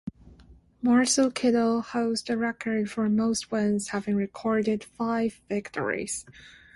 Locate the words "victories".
5.47-6.25